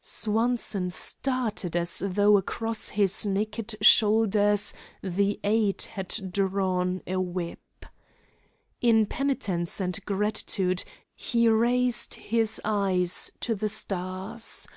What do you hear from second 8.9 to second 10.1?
penitence and